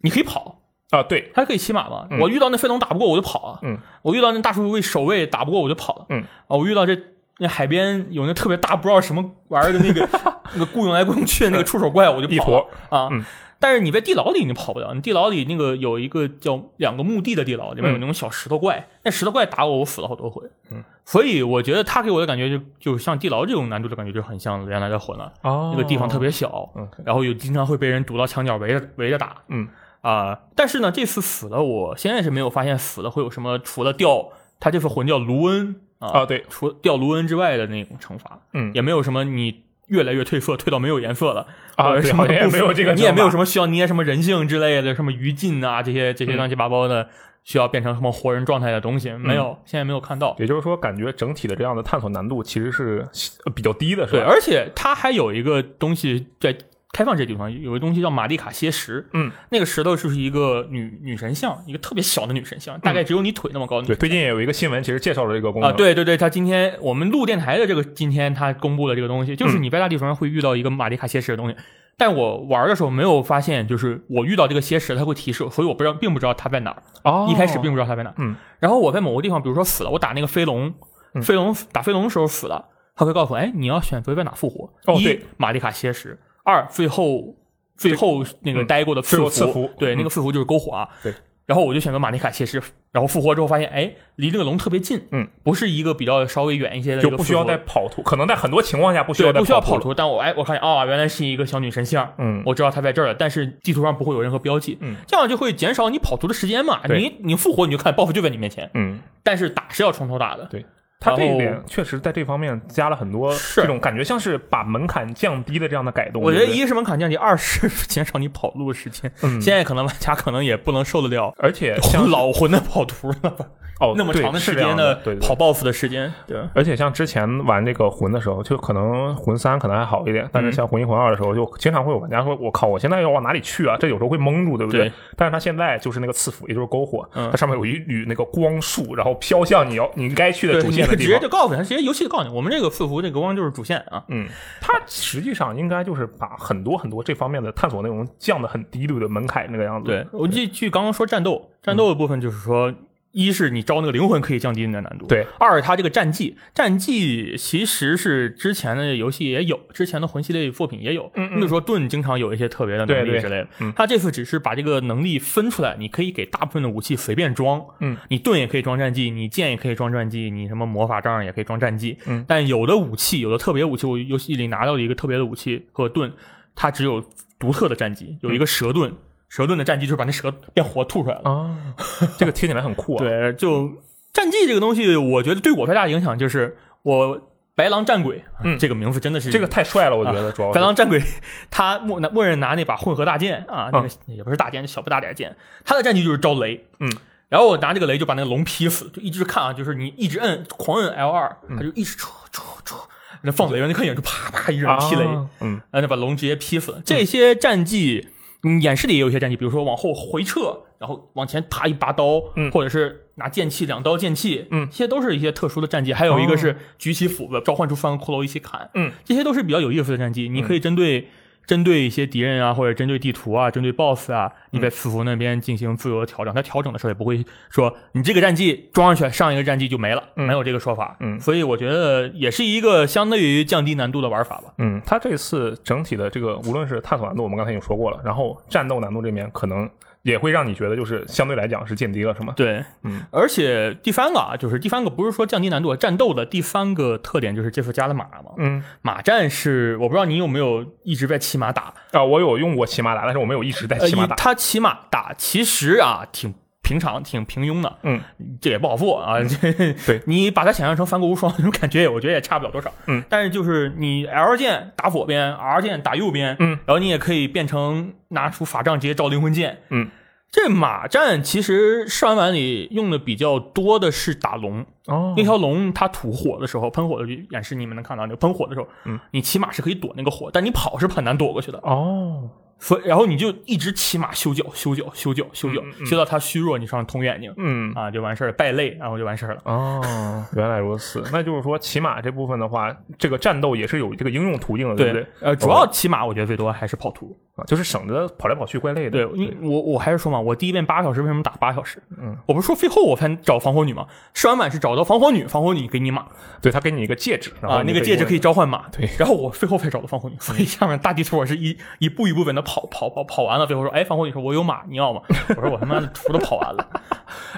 [0.03, 0.59] 你可以跑，
[0.91, 2.07] 啊，对，还可以骑马嘛。
[2.11, 6.99] 嗯我遇到那飞龙打不过我就跑啊，嗯，我遇到那大树卫守卫打不过我就跑了，嗯，啊，我遇到这
[7.39, 10.09] 那海边有那特别大不知道什么玩意儿的那个
[10.55, 13.09] 那个雇佣来雇佣去的那个触手怪，我就一跑了啊。
[13.11, 13.25] 嗯
[13.63, 20.43] 但是你在地牢里你跑不了，你地牢里那个有一个叫两个墓地的地牢，里面有那种小石头怪，那石头怪打我，我死了好多回。
[20.73, 25.71] 嗯，所以我觉得他给我的感觉就就像地牢这种难度的感觉就很像原来的魂了，哦。
[25.73, 26.89] 那个地方特别小，嗯。
[27.05, 29.37] 然后又经常会被人堵到墙角围着围着打。
[29.47, 29.69] 嗯。
[30.01, 38.75] 啊、但是呢，这次死了，我现在是没有发现死了会有什么除了掉他这次魂叫卢恩啊，啊，对，除掉卢恩之外的那种惩罚，嗯。
[38.75, 41.47] 也没有什么你越来越褪色，褪到没有颜色了。
[41.77, 47.09] 啊什么也没有这个你也没有什么需要捏什么人性之类的，什么余烬啊这些这些嗯乱七八糟的，
[47.45, 50.37] 需要变成什么活人状态的东西，没有，现在没有看到。
[50.39, 53.07] 也就是说，感觉整体的这样的探索难度其实是
[53.45, 54.19] 呃比较低的，是吧？
[54.19, 56.57] 对，而且它还有一个东西在
[56.93, 65.77] 开放这地方有一个东西叫玛丽卡歇石，嗯，那个石头就是一个女女神像，一个特别小的女神像，大概只有你腿那么高对，最近也有一个新闻，其实介绍了这个功能啊，能。
[65.79, 69.63] 对对对，他今天我们录电台的这个今天他公布了这个东西，就是嗯。
[69.63, 71.57] 你在大地图上会遇到一个玛丽卡歇石的东西，
[71.97, 78.15] 但我玩的时候没有发现，就是我遇到这个蝎石，它会提示，所以我不知道，并不知道它在哪儿，哦，一开始并不知道它在哪儿。
[78.19, 80.75] 嗯，然后我在某个地方，比如说死了，我打那个飞龙，
[81.15, 84.69] 嗯飞龙打飞龙的时候死了，他会告诉我，哎，你要选择在哪复活？
[84.89, 87.37] 一哦对，玛丽卡蝎石；二，最后
[87.77, 90.89] 最后那个嗯待过的赐赐福对，嗯那个赐福就是篝火啊。
[91.03, 91.13] 对。
[91.45, 106.81] 然后我就选择玛尼卡楔石，然后复活之后发现，哎，离这个龙特别近，嗯，不是一个比较稍微远一些的一就不需要再跑图，可能在很多情况下不需要不需要跑图，但我哎，我看见哦，原来是一个小女神像，嗯，我知道她在这儿了，但是地图上不会有任何标记，嗯，这样就会减少你跑图的时间嘛。
[106.89, 110.65] 你你复活你就看 BOSS 就在你面前，嗯，但是打是要从头打的，对
[111.03, 116.23] 他这一点确实在这方面加了很多是这种感觉，像是把门槛降低的这样的改动。
[116.23, 119.11] 我觉得一是门槛降低，二是 减少你跑路的时间。
[119.23, 123.35] 嗯现在可能玩家可能也不能受得了而且像老魂的跑图了？
[123.81, 126.39] 哦那么长的时间的跑 BOSS 的时间，对。
[126.55, 134.83] 而且像之前玩这个魂的时候，就可能魂三可能还好一点，但是嗯像魂一、魂二的时候，就经常会有玩家说：“我靠，我现在要往哪里去啊？”这有时候会蒙住，对不对？
[134.89, 141.33] 对但是它现在就是那个赐福，也就是篝火，嗯它上面有一缕那个光束，然后飘向你要你该去的，主你线直接就。
[141.33, 144.05] 告诉你，他直接游戏就告诉你，我们这个赐福这个光就是主线啊。
[144.09, 144.29] 嗯，
[144.61, 149.09] 它实际上应该就是把很多很多这方面的探索内容降得很低，对不对？
[149.09, 149.89] 门槛那个样子。
[149.89, 152.71] 对，我记据刚刚说战斗，战斗的部分就是说，
[153.13, 161.37] 一是你招那个灵魂可以降低你的难度，对；二是它这个战绩，战绩其实是之前的游戏也有，之前的魂系列作品也有，嗯嗯。
[161.37, 163.73] 比如说盾经常有一些特别的能力之类的，嗯。
[163.77, 176.11] 它这次只是把这个能力分出来，你可以给大部分的武器随便装，嗯，你盾也可以装战绩，你剑也可以装战绩，你什么魔法杖也可以装战绩，嗯，但有的武器，有的特别武器，我游戏里拿到了一个特别的武器和盾，
[176.55, 177.05] 它只有
[177.39, 178.91] 独特的战绩，有一个蛇盾。
[179.33, 181.23] 蛇盾的战绩就是把那蛇变活吐出来了。
[181.31, 181.57] 啊，
[182.19, 183.73] 这个听起来很酷啊。，对，就
[184.13, 187.19] 战绩这个东西，我觉得对我最大的影响就是我
[187.55, 188.59] 白狼战鬼，嗯。
[188.59, 191.03] 这个名字真的是这个太帅了，我觉得主要是白狼战鬼，
[191.51, 196.93] 他默默认拿那把混合大剑啊，那个嗯也不是大剑，小不大点剑，他的战绩就是招雷，嗯，
[197.31, 202.87] 然后我拿这个雷就把那个龙劈死，就一直看啊，就是你一直摁狂摁 L 二，嗯他就一直戳戳戳，
[203.23, 205.53] 那放雷，那看眼就啪啪一直劈雷，啊嗯。
[205.71, 206.83] 然后就把龙直接劈死了。
[206.85, 208.09] 这些战绩
[208.43, 215.93] 你演示里也有一些战绩，比如说往后回撤，然后往前啪一拔刀，嗯或者是拿剑气两刀剑气，嗯这些都是一些特殊的战绩。
[215.93, 220.29] 还有一个哦是举起斧子召唤出三个骷髅一起砍，嗯，这些都是比较有意思的战绩。
[220.29, 221.09] 你可以针对、
[221.47, 226.33] 针对一些敌人啊，或者针对地图啊，针对 BOSS 啊，你嗯在伺服那边进行自由的调整。
[226.33, 230.97] 它调整的时候也不会说你这个战绩装上去，上一个战绩就没了，嗯没有这个说法。
[231.01, 234.55] 嗯所以我觉得也是一个相对于降低难度的玩法吧。
[234.59, 239.69] 嗯，它这次整体的这个无论是探索难度，我们刚才已经说过了，然后战斗难度这边可能
[240.03, 242.33] 也会让你觉得就是相对来讲是降低了，是吗？
[242.37, 248.33] 对，嗯，而且第三个啊，就是第三个不是说降低难度，战斗的第三个特点就是这次加了马嘛。
[248.37, 254.17] 嗯马战是我不知道你有没有一直在骑马打，啊，我有用过骑马打，但是我没有一直在呃，骑马打。
[254.17, 258.01] 他骑马打其实啊挺平常、挺平庸的，嗯，
[258.41, 259.23] 这也不好做啊。
[259.23, 260.03] 这对。
[260.07, 262.73] 你把它想象成三国无双那种感觉，我觉得也差不了多少。
[262.87, 269.89] 嗯，但是就是你 L 键打左边，R 键打右边，嗯，然后你也可以变成拿出法杖直接照灵魂剑，嗯。
[270.31, 275.13] 这马战其实试玩版里用的比较多的是打龙，哦。
[275.15, 281.59] 那条龙它吐火的时候，喷火的演示你们能看到，那个喷火的时候，嗯，你骑马是可以躲那个火，但你跑是很难躲过去的。
[281.59, 282.31] 哦，
[282.63, 289.43] 所以，然后你就一直骑马修脚、修脚、修脚、修脚修到他虚弱，你上捅眼睛嗯啊，就完事儿了，败类，然后就完事儿了。
[289.45, 291.03] 哦，原来如此。
[291.13, 295.07] 那就是说，骑马这部分的话，这个战斗也是有这个应用途径的，对不对？
[295.21, 297.19] 呃，主要骑马我觉得最多还是跑图。
[297.35, 298.91] 啊，就是省得跑来跑去，怪累的。
[298.91, 299.07] 对，
[299.41, 301.83] 我我还是说嘛，我第一遍八个小时，为什么打八小时？
[301.99, 303.87] 嗯，我不是说最后我才找防火女吗？
[304.13, 306.07] 试完版是找到防火女，防火女给你马
[306.43, 308.69] 对他给你一个戒指，啊，那个戒指可以召唤马。
[308.69, 315.01] 对然后我最后才找到防火女，所以下面大地图我是一一步一步稳的跑跑跑跑跑完了，最后说，哎，防火女说我有马，你要吗？
[315.37, 316.67] 我说我他妈的图都跑完了。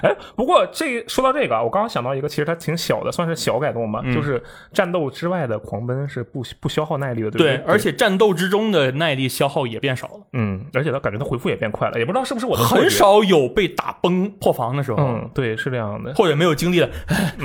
[0.01, 4.41] 哎，不过这说到这个啊，我刚刚想到一个，其实它挺小的，算是小改动吧，嗯就是
[4.73, 10.19] 战斗之外的狂奔是不不消耗耐力的，对对对，，而且战斗之中的耐力消耗也变少了。
[10.33, 12.89] 嗯，而且他感觉他回复也变快了，也不知道是不是我很。
[12.95, 16.13] 少有被打崩破防的时候，嗯，对，是这样的。
[16.13, 16.89] 或者没有精力了，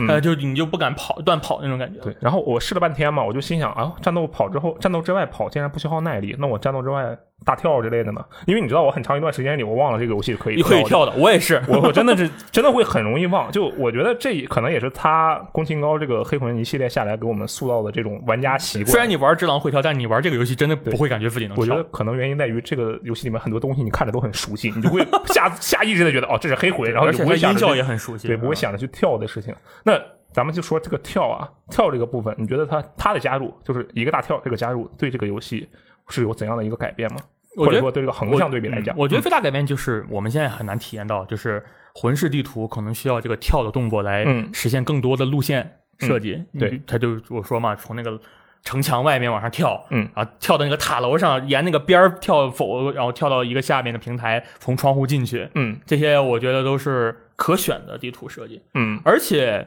[0.09, 1.98] 呃，就你就不敢跑乱跑那种感觉。
[2.00, 8.24] 对，然后我试了半天嘛，我就心想啊，战斗跑之后，战斗之外跑竟然不消耗耐力，那我战斗之外大跳之类的呢？
[8.46, 11.62] 因为你知道，我很长一段时间里，我忘了这个游戏可以你可以跳的，我也是。
[11.66, 18.90] 我我真的是 真的会很容易忘，就我觉得这可能也是他宫崎高这个黑魂一系列下来给我们塑造的这种玩家习惯。
[18.90, 21.83] 虽然你玩《只狼》会跳，但你玩这个游戏真的不会感觉自己能跳我觉得。
[21.90, 29.55] 可能原因在于这个游戏里面很多东西你看着都很熟悉，你就会 下下意识的觉得哦这是黑魂，然后就不会想着去也很熟悉，对不会想着去跳的事情。
[29.85, 29.98] 那
[30.33, 35.68] 咱们就说这个跳啊跳这个部分，你觉得它它的加入就是一个大跳这个加入对这个游戏
[36.11, 37.20] 是有怎样的一个改变吗？
[37.57, 41.62] 或者说对这个横向对比来讲，嗯我觉得最大改变就是我们现在很难体验到，就是
[41.94, 46.35] 魂式地图可能需要这个跳的动作来嗯实现更多的路线设计。
[46.53, 48.20] 嗯对你，他就我说嘛，从那个
[48.62, 58.62] 城墙外面往上跳，嗯，啊，跳到那个塔楼上，沿那个边儿跳否，然后跳到一个下面的平台，从窗户进去，嗯这些我觉得都是可选的地图设计。
[58.75, 59.66] 嗯而且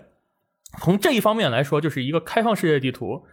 [0.80, 3.26] 从这一方面来说，就是一个开放世界地图，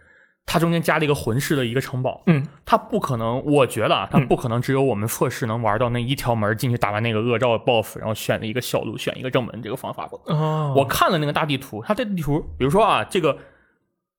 [0.45, 10.09] 它中间加了一个魂师的一个城堡，嗯，它不可能，我觉得啊，它嗯不可能只有我们测试能玩到那一条门进去打完那个恶兆 BOSS，然后选了一个小路，选一个正门这个方法。
[10.25, 10.73] 哦。
[10.75, 13.37] 我看了那个大地图，它这地图，比如说啊，这个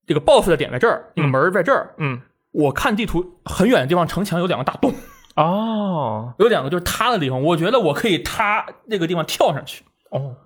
[0.06, 2.20] 这个 BOSS 的点在这儿，那个门在这儿，嗯。
[2.52, 4.92] 我看地图很远的地方，城墙有两个大洞，
[5.36, 6.34] 哦。
[6.38, 9.84] 有两个就是塌的地方，我觉得我可以塌那个地方跳上去。
[10.10, 10.36] 哦，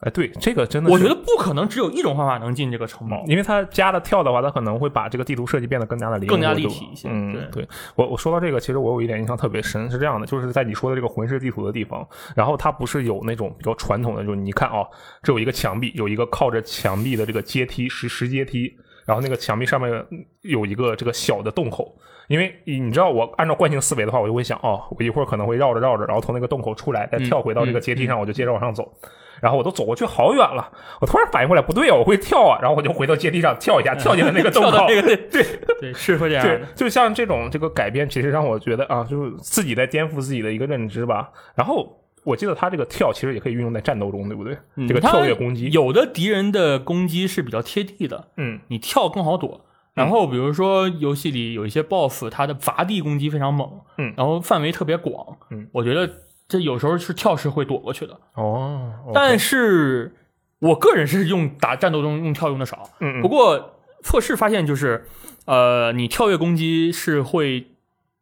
[0.00, 3.24] 哎对，这个真的是我觉得不可能只有一种方法能进这个城堡。
[3.26, 14.86] 因为它加了跳的话，它可能会把这个地图设计变得更加的灵活更加立体一些嗯，对对我我说到这个，其实我有一点印象特别深，是这样的，就是在你说的这个魂师地图的地方，然后它不是有那种比较传统的，就是你看哦，
[15.22, 18.70] 这有一个墙壁，有一个靠着墙壁的这个阶梯石石阶梯，
[19.06, 20.06] 然后那个墙壁上面
[20.42, 21.96] 有一个这个小的洞口。
[22.28, 28.92] 因为你知道，我按照惯性思维的话，我就会想，哦，我一会儿可能会绕着绕着，然后从那个洞口出来，再跳回到这个阶梯上，我就接着往上走。
[29.40, 30.70] 然后我都走过去好远了，
[31.00, 34.86] 我突然反应过来，不对啊，我会跳啊，然后我就回到阶梯上跳一下，跳进了那个 洞口。
[34.88, 35.44] 那个对对
[35.80, 41.30] 对，是会这样对。，就像这种这个改编，其实让我觉得啊，就是自己在颠覆自己的一个认知吧。
[41.54, 44.56] 然后我记得他这个跳其实也可以运用在战斗中，对不对？
[44.88, 49.60] 这个跳跃攻击，有的敌人的攻击是比较贴地的，嗯你跳更好躲。
[49.94, 56.06] 然后比如说游戏里有一些 BOSS，他的砸地攻击非常猛，嗯然后范围特别广，嗯，我觉得
[56.48, 58.18] 这有时候是跳是会躲过去的。
[58.34, 60.14] 哦，但是
[60.60, 65.06] 我个人是用打战斗中用跳用的少，嗯嗯不过测试发现就是，
[65.46, 67.66] 呃，你跳跃攻击是会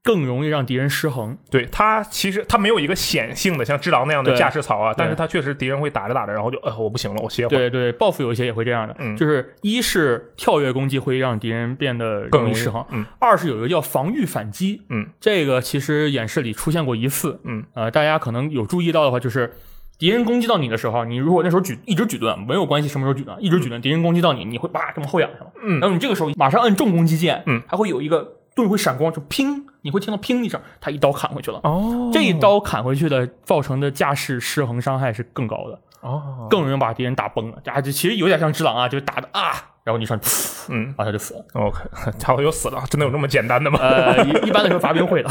[0.05, 1.37] 更容易让敌人失衡。
[1.51, 4.39] 对他其实他没有一个显性的像只狼那样的对。
[4.39, 7.59] 架势草啊，但是对它确实敌人会打着打着，然后就呃我不行了，我歇会儿。
[7.59, 9.17] 对对，报复有一些也会这样的，嗯。
[9.17, 13.05] 就是一是跳跃攻击会让敌人变得更容易失衡，嗯。
[13.19, 19.55] 二是有一个叫防御反击，嗯，这个其实演示里出现过一次，嗯，呃，大家可能有注意到的话，就是
[19.99, 25.81] 敌人攻击到你的时候，你如果那时候举一直举盾，没有关系什么时候举盾，一直举盾，敌人攻击到你，你会叭这么后仰上了，嗯。
[25.81, 31.61] 然后你这个时候马上摁重攻击键，嗯，还会有一个盾会闪光，就砰，你会听到砰一声，他一刀砍回去了。
[31.63, 37.59] 哦这一刀砍回去的造成的架势失衡伤害是更高的，哦，更容易把敌人打崩了。
[37.67, 39.53] 啊，这其实有点像只狼啊，就是打的啊，
[39.85, 41.45] 然后你上，噗嗯啊他就死了。
[41.53, 41.79] OK，
[42.19, 43.79] 家伙又死了，真的有那么简单的吗？
[43.83, 45.29] 呃，一一般来说发兵会的，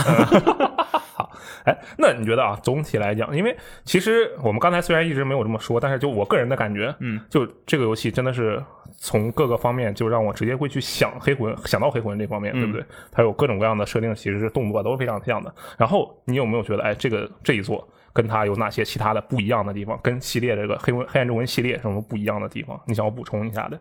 [1.65, 8.63] 哎，那你觉得啊，总体来讲，因为其实我们刚才虽然一直没有这么说，但是就我个人的感觉，嗯，就这个游戏真的是
[8.97, 12.83] 从各个方面就让我直接会去想黑魂，想到黑魂这方面，对不对？
[13.11, 15.53] 它有各种各样的设定，其实是动作都是非常像的。
[15.77, 19.99] 然后你有没有觉得，哎，这个这一座跟它有哪些其他的不一样的地方？
[20.03, 22.79] 跟系列这个黑魂黑暗之魂系列什么不一样的地方？
[22.87, 23.79] 你想要补充一下的？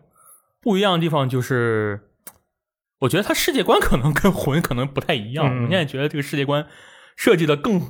[0.61, 1.99] 不一样的地方就是，
[2.99, 5.45] 我觉得它世界观可能跟魂可能不太一样。
[5.45, 6.65] 嗯我现在觉得这个世界观
[7.15, 7.81] 设计的更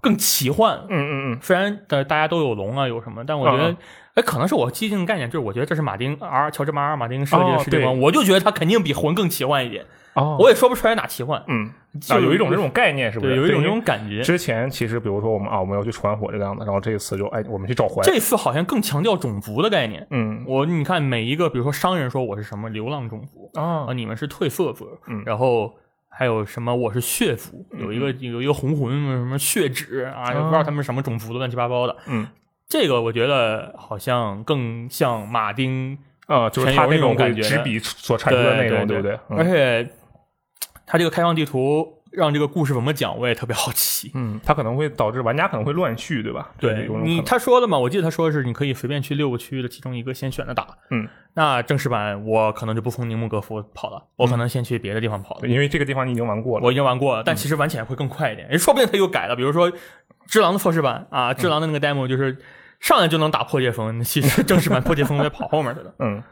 [0.00, 0.86] 更奇幻。
[0.88, 3.76] 嗯嗯嗯，虽然呃大家都有龙啊有什么，但我觉得嗯，
[4.14, 9.84] 哎、可能是我既定的概念，就是我觉得这是马丁 R 乔治马尔马丁设计哦的世界观，对我就觉得它肯定比魂更奇幻一点。
[10.14, 11.68] 哦，我也说不出来哪奇幻，嗯
[12.00, 13.34] 就啊，有一种这种概念，是不是？
[13.34, 14.22] 对，有一种这种感觉。
[14.22, 20.06] 之前其实比如说我们啊，我们要去传火这个样子，然后这一次就哎，我们去找环，这次好像更强调种族的概念。
[20.10, 25.74] 嗯我你看每一个，比如说商人说我是什么流浪种族啊啊，你们是褪色族，嗯然后
[26.16, 31.96] 还有什么我是血族，有一个有一个红魂什么血指啊，也不知道他们是什么种族的，乱七八糟的。
[32.06, 32.26] 嗯
[32.66, 39.18] 这个我觉得好像更像马丁，啊，就是他那种感觉会执笔所产出的内容，对不对？
[39.28, 39.90] 嗯而且
[40.86, 44.10] 他这个开放地图让这个故事怎么讲，我也特别好奇。
[44.14, 46.50] 嗯，它可能会导致玩家可能会乱序，对吧？
[46.58, 50.66] 对你他说的嘛，我记得他说的是你可以随便去六个区域的其中一个先选着打。
[50.90, 55.40] 嗯，那正式版我可能就不从宁木格夫跑了，我可能先去别的地方跑了。
[55.40, 58.46] 对因为这个地方你已经玩过了，我已经玩过了，但其实玩起来会更快一点。
[58.48, 59.70] 诶说不定他又改了，比如说
[60.26, 62.38] 《只狼》的测试版啊，《只狼》的那个 demo 就是
[62.80, 65.94] 上来就能打破界风，其实正式版破解风在跑后面去了。
[66.00, 66.22] 嗯。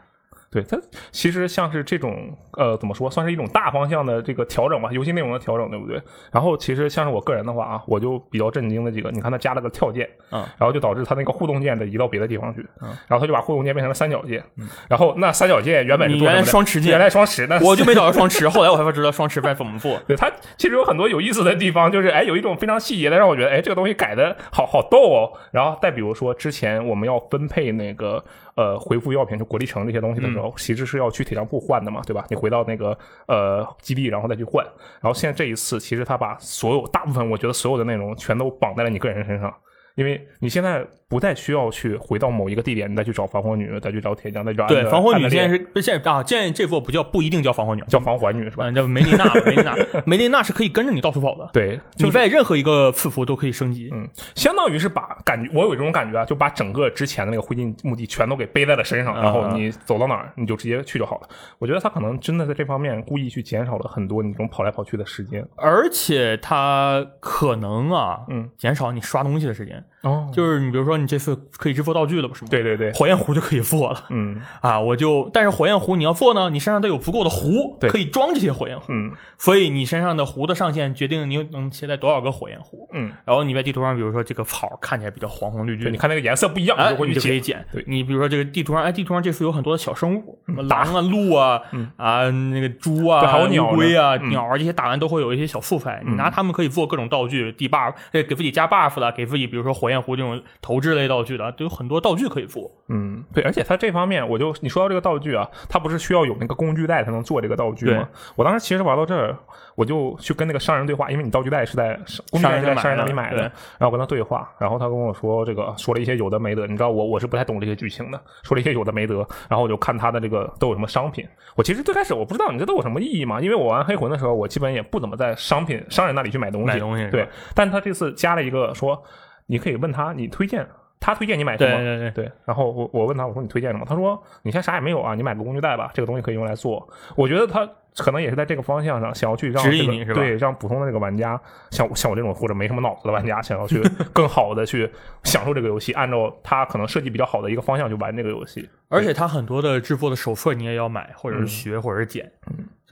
[0.53, 0.77] 对它
[1.11, 5.99] 其实像是这种呃怎么说，算是一种大方向的这个调整吧，游戏内容的调整，对不对？
[6.31, 14.43] 然后其实像是我个人的话啊，我就比较震惊的几个，你看它加了个跳键，嗯，然后就导致它那个互动键得移到别的地方去，嗯，然后它就把互动键变成了三角键，
[14.87, 19.97] 然后那三角键原本是你原来双持键原来双持，那我就没找到双持，后来我才知道双持该怎么做。
[20.07, 25.33] 对它其实有很多有意思的地方，就是哎，有一种非常细节的，让我觉得哎，这个东西改的好好逗哦。
[25.51, 28.23] 然后再比如说之前我们要分配那个
[28.55, 32.25] 呃回复药品，就国力城这些东西的时候，其实是要去铁匠铺换的嘛，对吧？
[32.29, 34.65] 你回到那个呃基地，然后再去换。
[35.01, 39.53] 然后现在这一次，其实他把所有大部分我觉得所有的内容全都绑在了你个人身上。
[39.95, 46.23] 因为你现在不再需要去回到某一个地点，你再去找防火女，再去找铁匠，再去找对，防火女现在是现在啊？
[46.25, 48.67] 现在这副不叫不一定叫防火女，叫防环女是吧？
[48.67, 49.75] 嗯，叫梅琳娜，梅琳娜，
[50.07, 51.47] 梅琳娜是可以跟着你到处跑的。
[51.53, 53.91] 对，就是你在任何一个赐福都可以升级。
[53.93, 61.29] 嗯，相当于是把感觉，我有这种感觉啊，就把整个之前的那个灰烬墓地全都给背在了身上，然后你走到哪儿你就直接去就好了。
[61.59, 65.45] 我觉得他可能真的在这方面故意去减少了很多你这种跑来跑去的时间。
[65.57, 69.83] 而且他可能啊，嗯，减少你刷东西的时间。
[70.03, 74.05] 哦，就是你比如说你这次可以制作道具了，不是吗？，对对对，火焰壶就可以做了。
[74.09, 74.39] 嗯。
[74.61, 74.79] 啊！
[74.79, 77.89] 我就，但是火焰壶你要做呢，你身上得有足够的壶对。
[77.89, 79.11] 可以装这些火焰壶，嗯。
[79.37, 82.89] 所以你身上的壶的上限决定你能携带多少个火焰壶。
[82.93, 87.13] 嗯，然后你在地图上，比如说这个草看起来比较黄红绿绿对，你，看那个颜色不一样，你。
[87.13, 87.65] 就可以捡。
[87.71, 87.83] 对。
[87.87, 91.61] 你比如说这个地图上，哎，地图上这次有很多的小生物，什么狼啊、鹿啊、
[91.95, 94.29] 啊那个猪啊、还有鸟龟啊、嗯。
[94.29, 102.69] 鸟啊这些打完都会有一些小素材，你拿它们可以做各种道具地 buff，呃给自己加 buff 的，给自己比如说火焰壶这种投掷类道具的，都有很多道具可以做。
[102.89, 108.07] 嗯，对，而且它这方面，我就你说到这个道具啊，它不是需要有那个工具袋才能做这个道具吗？
[108.35, 109.37] 我当时其实玩到这儿，
[109.75, 113.41] 我就去跟那个商人对话，因为你道具袋是在工具袋是在商人那里买的，
[113.77, 119.15] 然后我跟他对话，然后他跟我说这个说了一些有的没的，你知道我我是不太懂这些剧情的，说了一些有的没得，
[119.49, 121.25] 然后我就看他的这个都有什么商品。
[121.55, 129.01] 我其实最开始我不知道你这都有什么意义嘛，因为我玩黑魂的时候，我基本也不怎么在商品商人那里去买东西，买东西对，但他这次加了一个说，
[129.45, 130.67] 你可以问他你推荐。
[131.05, 131.75] 他推荐你买什么？
[131.75, 133.85] 对对对对，然后我我问他，我说你推荐什么？
[133.85, 136.87] 他说你现在啥也没有啊，你买个工具袋吧，这个东西可以用来做。
[137.17, 141.37] 我觉得他可能也是在这个方向上想要去让、这个、指引你是吧对，让普通的这个玩家，
[141.71, 143.81] 像像我这种或者没什么脑子的玩家，想要去
[144.13, 144.89] 更好的去
[145.25, 148.69] 享受这个游戏，按照他可能设计比较好的一个方向去玩这个游戏。
[148.87, 152.31] 而且他很多的制作的手册你也要买，或者是学，或者是捡。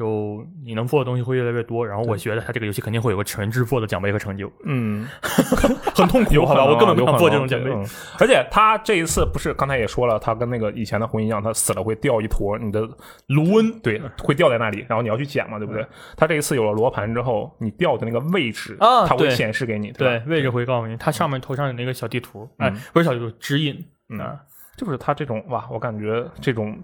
[0.02, 1.86] 就你能做的东西会越来越多。
[1.86, 5.08] 然后我觉得它这个游戏肯定会有个全制作的奖杯和成就，嗯，
[5.94, 6.66] 很痛苦，好吧？
[6.66, 7.70] 我根本不想做这种奖杯。
[7.72, 7.86] 嗯
[8.20, 12.88] 而且他这一次不是刚才也说了，他跟那个以前的魂一样，他死了会掉一坨你的
[13.28, 15.86] 卢恩对，会掉在那里，然后你要去捡嘛，对不对？
[16.16, 24.40] 他这一次有了罗盘之后，你掉的那个位置啊它会显示给你，吧，对位置会告诉你，它上面头上有那个小地图，哎嗯，不是小地图，指引嗯啊，
[24.78, 26.78] 就是他这种哇，我感觉这种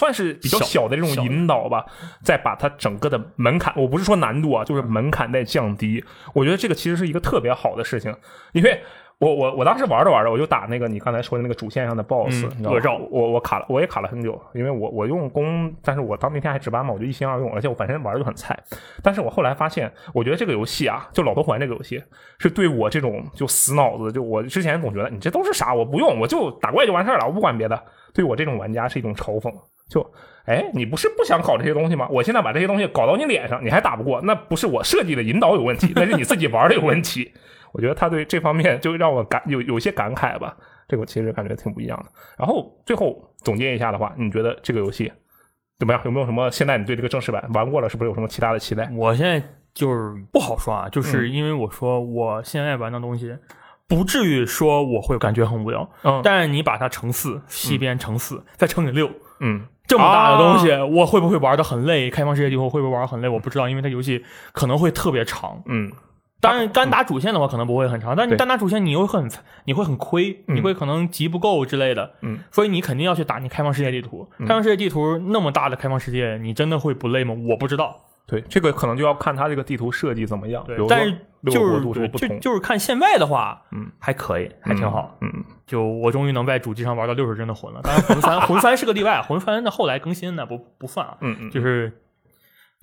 [0.00, 1.84] 算是比较小小的这种引导吧，
[2.22, 6.02] 再把它整个的门槛，我不是说难度啊，就是门槛在降低。
[6.32, 8.14] 我觉得这个其实是一个特别好的事情，
[8.52, 8.80] 因为
[9.18, 18.58] 我我我当时玩着玩着，我就打那个你刚才说的那个主线上的 BOSS，、嗯你知道吗我我卡了，我也卡了很久，因为我我用弓，但是我当那天还值班嘛，我就一心二用，而且我本身玩的就很菜。
[19.02, 22.02] 但是我后来发现，我觉得这个游戏啊，就老头环这个游戏，
[22.38, 27.78] 是对我这种就死脑子，就我之前总觉得你这都是啥，我不用，我就打怪就完事儿了，我不管别的。
[28.12, 29.52] 对我这种玩家是一种嘲讽，
[29.90, 30.00] 就
[30.46, 32.08] 哎，你不是不想搞这些东西吗？
[32.08, 37.30] 我现在把这些东西搞到你脸上，你还打不过，那不是我设计的引导有问题，那是你自己玩的有问题。
[37.72, 40.56] 我觉得他对这方面就让我感有有些感慨吧，
[40.88, 42.10] 这个其实感觉挺不一样的。
[42.38, 45.12] 然后最后总结一下的话，你觉得这个游戏
[45.78, 46.02] 怎么样？
[46.04, 46.50] 有没有什么？
[46.50, 48.90] 现在你对这个正式版玩过了，是不是有什么其他的期待？
[48.96, 49.40] 我现在
[49.72, 53.36] 就是不好说啊，就是嗯因为我说我现在玩的东西。
[53.86, 62.08] 不至于说我会感觉很无聊，嗯但是你把它乘四，西边乘四，再乘以六，嗯，这么大的东西，啊我会不会玩的很累？
[62.08, 63.28] 开放世界地图会不会玩得很累？
[63.28, 65.62] 我不知道，因为它游戏可能会特别长。
[65.66, 65.90] 嗯
[66.42, 69.30] 当然，单打主线的话可能不会很长，但你单打主线你又很
[69.64, 74.26] 你会很亏，嗯你会可能级不够之类的，嗯，所以你肯定要去打你开放世界地图。
[74.38, 77.34] 开放世界地图那么大的开放世界，你真的会不累吗？
[77.50, 78.00] 我不知道。
[78.30, 80.62] 对，这个可能就要看它这个地图设计怎么样。
[80.64, 81.12] 比如，说但是
[81.50, 81.82] 就是
[82.28, 85.16] 就就是看现在的话，嗯，还可以，还挺好。
[85.20, 85.28] 嗯。
[85.66, 91.16] 就我终于能在主机上玩到六十帧的魂了，当然魂三魂三是个例外，魂三的后来更新那不不算啊。
[91.20, 91.92] 嗯嗯，就是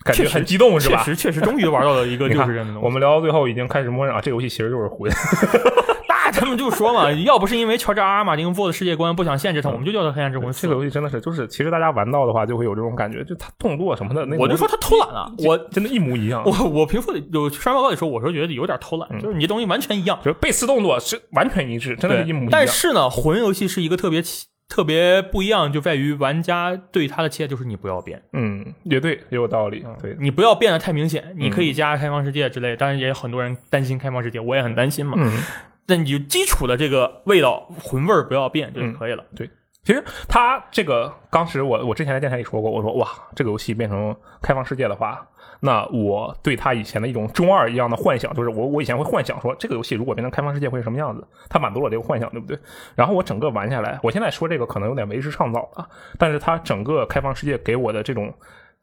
[0.03, 1.03] 感觉很激动是吧？
[1.03, 2.85] 确实确实终于玩到了一个 六十帧的东西。
[2.85, 5.11] 我们聊到最后已经开始默认啊，这游戏其实就是魂。
[6.27, 10.73] 那 他们就说嘛，要不是因为乔治阿尔马丁做的世界观不想限制他，我们就叫他黑暗之魂这个。
[10.73, 16.43] 游戏真的是，就是其实大家玩到的话，就会有这种感觉，就他动作什么的，那我就说他偷懒了，我真的，一模一样。
[16.45, 22.49] 我我评说有刷报告的时候，我说觉得有点偷懒，就是你这东西完全一样，就是贝斯动作是完全一致，真的是一模一样。
[22.51, 24.21] 但是呢，魂游戏是一个特别
[24.67, 29.85] 特别不一样，就在于玩家对它的期待就是你不要变，嗯，也对，也有道理。
[30.01, 35.13] 对，你不要变得太明显，你可以加开放世界之类，当然也有很多人担心开放世界，我也很担心嘛。
[35.17, 35.31] 嗯，
[35.87, 39.23] 但你就基础的这个味道魂味儿不要变就可以了。
[39.35, 39.49] 对
[39.83, 45.25] 其实它这个当时我我之前在电台里说过，我说哇，这个游戏变成开放世界的话，
[45.61, 52.59] 那我对它以前的一种中二一样的幻想，就是我我以前会幻想说这个游戏如果变成开放世界会是什么样子，它满足了我这个幻想，对不对？
[52.95, 55.87] 然后我整个玩下来，我现在说这个可能有点为时尚早了，
[56.19, 58.33] 但是它整个开放世界给我的这种。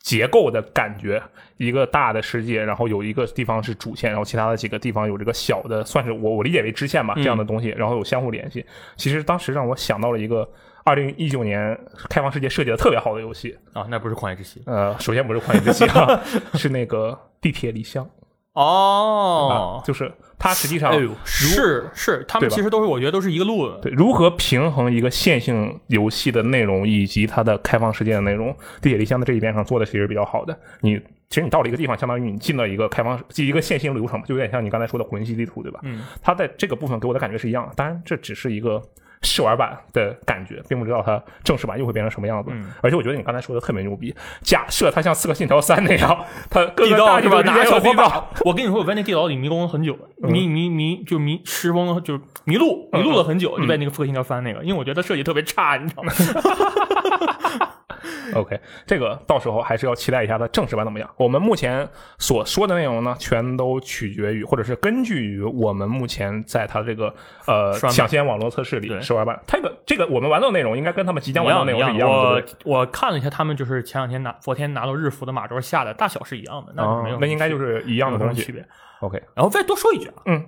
[0.05, 1.21] 结构的感觉，
[1.57, 8.65] 一个大的世界，然后有一个地方是主线，然后其他的几个地方有这个小的，算是我我理解为支线吧，这样的东西，然后有相互联系。
[8.97, 10.47] 其实当时让我想到了一个
[10.85, 11.75] 二零一九年
[12.11, 14.61] 开放世界设计的特别好的游戏，啊，那不是旷野之息。
[14.67, 18.07] 呃，首先不是旷野之息啊， 是那个地铁里香
[18.55, 23.79] 哦啊，就是它实际上哎，是是，他们其实都是我觉得都是一个路子。
[23.83, 30.59] 对如何平衡一个线性游戏的内容以及它的开放世界的内容，地铁离乡的这一边上做的其实比较好的。
[30.81, 35.81] 你其实你到了一个地方，相当于你进了一个开放一个线性流程嘛，就有点像你刚才说的魂系地图，对吧？
[35.83, 38.81] 嗯，它在这个部分给我的感觉是一样的，当然这只是一个
[39.25, 42.51] 试玩版的感觉，并不知道它正式版又会变成什么样子。
[42.53, 47.41] 嗯而且我觉得你刚才说的特别牛逼，假设它像《刺客信条三》那样，它各地个是吧？
[47.43, 56.13] 拿小火把，，我跟你说，我在那地牢里迷宫了很久，迷迷迷就迷失风，就迷路迷路了很久，就在那个《刺客信条三》那个，因为我觉得设计特别差，你知道吗？
[58.35, 61.09] OK，这个到时候还是要期待一下它正式版怎么样。
[61.17, 61.89] 我们目前
[62.19, 67.15] 所说的内容呢，全都取决于，或者是根据于我们目前在它这个
[67.47, 72.15] 呃抢先网络测试里对试玩版，它这个这个我们玩到的内容应该跟他们即将玩到的内容是一样的，
[72.65, 72.79] 我？
[72.79, 78.43] 我看了一下，他们就是前两天拿昨天拿到日服的马卓下的大小是一样的，那没有哦，那应该就是一样的东西。
[78.43, 78.67] 区别。
[79.01, 80.47] OK，然后再多说一句啊，嗯，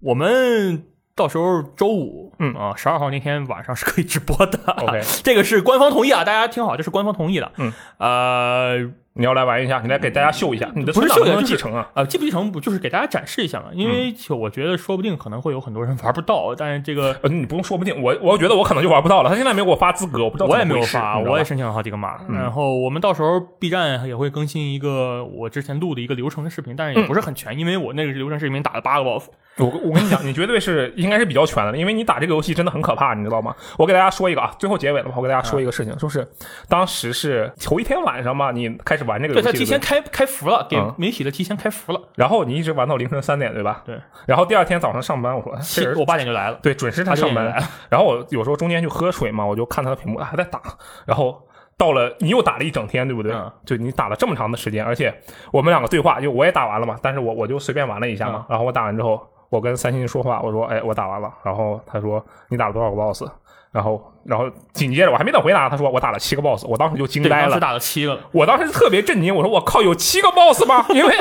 [0.00, 4.58] 我们到时候周五，嗯啊，十二号那天晚上是可以直播的。
[4.78, 7.52] OK 这个是官方同意啊，大家听好，这是官方同意的。
[7.58, 11.90] 嗯，呃你要来玩一下，你来给大家秀一下你的不是存档能继承啊？
[11.94, 13.66] 呃，继不继承不就是给大家展示一下嘛？
[13.72, 19.28] 因为就我觉得说不定可能会有很多人 玩不到，但是这个呃，你不用说不定，我我觉得我可能就玩不到了。
[19.28, 22.18] 他现在没给我发资格，我不知道我也没有发，我也申请了好几个码。
[22.28, 29.28] 嗯然后我们到时候 B 站也会更新一个我之前录的一个流程的视频，但是也不是很全，因为我那个流程视频打了八个 BOSS。
[29.58, 33.54] 我我跟你讲，你绝对是应该是比较全的，因为你打这个游戏真的很可怕，你知道吗？
[33.76, 36.26] 我给大家说一个啊，最后结尾了嘛，我给大家说一个事情，就是
[36.68, 42.00] 当时是头一天晚上嘛，你开始始玩这个游戏，对他提前开开服了，给嗯媒体的提前开服了。
[42.14, 43.82] 然后你一直玩到凌晨三点，对吧？
[43.84, 44.00] 对。
[44.26, 47.44] 然后第二天早上上班，我说这人我八点就来了，对准时他上班
[47.90, 50.60] 然后我有时候中间去喝水嘛，我就看他的屏幕还在打，
[51.04, 51.42] 然后。
[51.78, 53.32] 到了，你又打了一整天，对不对？
[53.32, 55.12] 嗯就你打了这么长的时间，而且
[55.50, 58.44] 我们两个对话，就我也打完了嘛，但是我我就随便玩了一下嘛。
[58.46, 63.24] 嗯然后我打完之后，我跟三星说话，我说：“哎，我打完了。”然后他说：“你打了多少个 boss？”
[63.72, 68.18] 然后，然后紧接着我还没等回答，他说：“我打了七个 boss。”我当时就惊，呆了当时，打了七个。
[68.32, 70.86] 我当时特别震惊，我说我靠，有七个 boss 吗？
[70.94, 71.14] 因为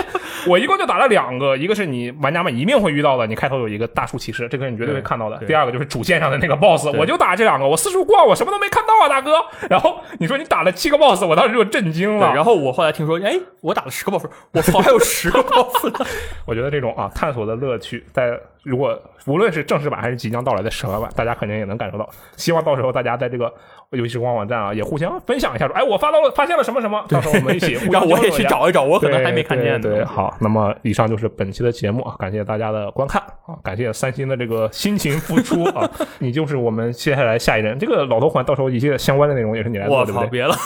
[0.48, 5.38] 我一共就打了两个，一个是你玩家们一定会遇到的，你开头有一个大树骑士，这个你绝对会看到的。
[5.46, 9.34] 第二个就是主线上的那个 boss，我就打这两个，我四处逛，我什么都没看到啊，大哥。
[9.70, 12.34] 然后你说你打了七个 boss，我当时就震惊，了。
[12.34, 16.06] 然后我后来听说，哎，我打了十个 boss，我操，还有十个 boss 呢。
[16.46, 22.08] 我觉得这种啊探索的乐趣，在如果无论是正式版还是即将到来的十二版，大家肯定也能感受到。
[22.38, 23.54] 希望到时候大家在这个
[23.92, 29.80] 游戏时光网站啊，也互相分享一下，说，哎，我发到了，发现了什么什么，到时候我们一起 让我也去找一找，我可能还没看见呢。
[29.80, 35.90] 对对，好，那么以上就是本期的节目啊，感谢大家的观看啊，感谢三星的这个辛勤付出啊，
[36.20, 40.28] 你就是我们接下来下一任这个老头环，到时候一些相关的内容也是你来做，对不对？
[40.30, 40.54] 别了。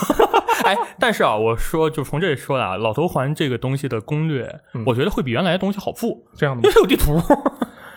[0.64, 6.62] 哎，但是啊，我说就从这里说啊，老头环这个东西的攻略，嗯我觉得会比原来的东西好付，这样的吗？
[6.64, 7.20] 因为它有地图。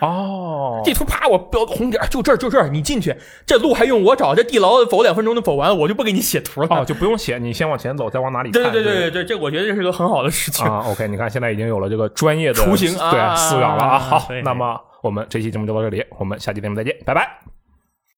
[0.00, 3.14] 哦，地图啪，我标个红点儿，就这儿就这儿，你进去，
[3.46, 6.68] 这路还用我找，这地牢走两分钟就走完，我就不给你写图了。
[6.70, 8.62] 哦，就不用写，你先往前走，再往哪里看？
[8.62, 10.66] 对对对对对对，这我觉得这是个很好的事情。
[10.66, 13.98] 啊，OK，你看现在已经有了这个专业的雏形啊对饲养了啊。
[13.98, 17.49] 好，那么我们这期节目就到这里，我们下期节目再见，拜拜。